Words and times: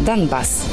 Донбасс. 0.00 0.64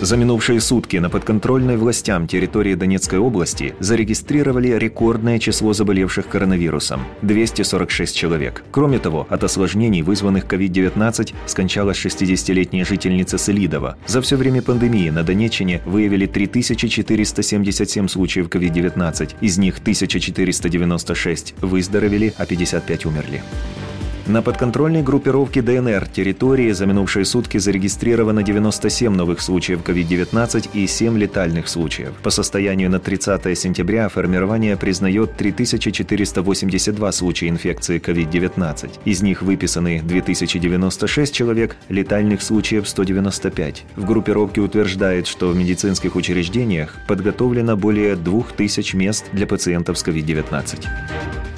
За 0.00 0.16
минувшие 0.16 0.60
сутки 0.60 0.96
на 0.96 1.10
подконтрольной 1.10 1.76
властям 1.76 2.26
территории 2.26 2.74
Донецкой 2.74 3.18
области 3.18 3.74
зарегистрировали 3.80 4.68
рекордное 4.68 5.38
число 5.38 5.74
заболевших 5.74 6.26
коронавирусом– 6.26 7.02
246 7.22 8.16
человек. 8.16 8.64
Кроме 8.70 8.98
того, 8.98 9.26
от 9.28 9.44
осложнений, 9.44 10.02
вызванных 10.02 10.44
COVID-19, 10.46 11.34
скончалась 11.46 11.98
60-летняя 11.98 12.84
жительница 12.86 13.36
Селидова. 13.36 13.96
За 14.06 14.22
все 14.22 14.36
время 14.36 14.62
пандемии 14.62 15.10
на 15.10 15.22
Донеччине 15.22 15.82
выявили 15.84 16.24
3477 16.24 18.08
случаев 18.08 18.48
COVID-19, 18.48 19.34
из 19.42 19.58
них 19.58 19.78
1496 19.80 21.54
выздоровели, 21.60 22.32
а 22.38 22.46
55 22.46 23.06
умерли. 23.06 23.42
На 24.30 24.42
подконтрольной 24.42 25.02
группировке 25.02 25.60
ДНР 25.60 26.06
территории 26.06 26.70
за 26.70 26.86
минувшие 26.86 27.24
сутки 27.24 27.58
зарегистрировано 27.58 28.44
97 28.44 29.12
новых 29.12 29.40
случаев 29.40 29.80
COVID-19 29.84 30.70
и 30.72 30.86
7 30.86 31.18
летальных 31.18 31.66
случаев. 31.66 32.12
По 32.22 32.30
состоянию 32.30 32.88
на 32.90 33.00
30 33.00 33.58
сентября 33.58 34.08
формирование 34.08 34.76
признает 34.76 35.36
3482 35.36 37.10
случая 37.10 37.48
инфекции 37.48 37.98
COVID-19. 37.98 39.00
Из 39.04 39.20
них 39.20 39.42
выписаны 39.42 40.00
2096 40.00 41.34
человек, 41.34 41.76
летальных 41.88 42.42
случаев 42.42 42.88
195. 42.88 43.84
В 43.96 44.04
группировке 44.04 44.60
утверждает, 44.60 45.26
что 45.26 45.48
в 45.48 45.56
медицинских 45.56 46.14
учреждениях 46.14 46.94
подготовлено 47.08 47.76
более 47.76 48.14
2000 48.14 48.94
мест 48.94 49.24
для 49.32 49.48
пациентов 49.48 49.98
с 49.98 50.04
COVID-19. 50.04 50.86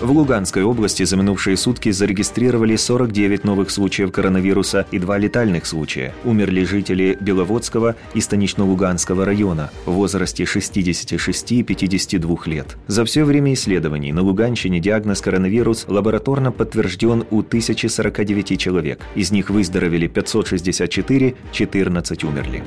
В 0.03 0.11
Луганской 0.11 0.65
области 0.65 1.05
за 1.05 1.17
минувшие 1.17 1.57
сутки 1.57 1.93
зарегистрировали 1.93 2.75
49 2.75 3.45
новых 3.45 3.71
случаев 3.71 4.11
коронавируса 4.11 4.85
и 4.91 4.99
два 4.99 5.17
летальных 5.17 5.65
случая. 5.65 6.13
Умерли 6.25 6.65
жители 6.65 7.17
Беловодского 7.21 7.95
и 8.13 8.21
Станично-Луганского 8.21 9.25
района 9.25 9.71
в 9.87 9.93
возрасте 9.93 10.45
66 10.45 11.53
и 11.53 11.63
52 11.63 12.37
лет. 12.47 12.77
За 12.89 13.05
все 13.05 13.23
время 13.23 13.55
исследований 13.55 14.13
на 14.13 14.23
Луганщине 14.23 14.81
диагноз 14.81 15.21
коронавирус 15.21 15.85
лабораторно 15.87 16.51
подтвержден 16.51 17.25
у 17.31 17.39
1049 17.39 18.59
человек. 18.59 19.03
Из 19.15 19.31
них 19.31 19.51
выздоровели 19.51 20.09
564, 20.09 21.37
14 21.53 22.25
умерли. 22.25 22.65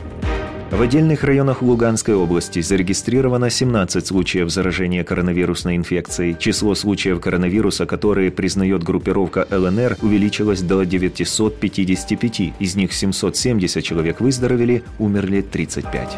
В 0.76 0.82
отдельных 0.82 1.24
районах 1.24 1.62
Луганской 1.62 2.16
области 2.16 2.62
зарегистрировано 2.62 3.50
17 3.50 4.06
случаев 4.06 4.50
заражения 4.50 5.06
коронавирусной 5.06 5.78
инфекцией. 5.78 6.36
Число 6.38 6.76
случаев 6.76 7.22
коронавируса, 7.22 7.86
которые 7.86 8.30
признает 8.30 8.84
группировка 8.84 9.48
ЛНР, 9.50 9.96
увеличилось 10.02 10.62
до 10.62 10.84
955. 10.84 12.54
Из 12.60 12.76
них 12.76 12.92
770 12.92 13.82
человек 13.86 14.20
выздоровели, 14.20 14.84
умерли 15.00 15.40
35 15.40 16.18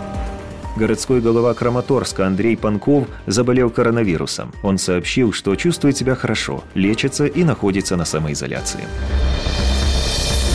городской 0.76 1.22
голова 1.22 1.56
Краматорска 1.56 2.28
Андрей 2.28 2.56
Панков 2.56 3.08
заболел 3.26 3.72
коронавирусом. 3.72 4.54
Он 4.62 4.78
сообщил, 4.78 5.34
что 5.34 5.56
чувствует 5.56 5.98
себя 5.98 6.14
хорошо, 6.14 6.64
лечится 6.76 7.26
и 7.26 7.44
находится 7.44 7.96
на 7.96 8.06
самоизоляции. 8.06 8.82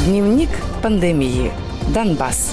Дневник 0.07 0.51
пандемии. 0.81 1.51
Донбасс. 1.93 2.53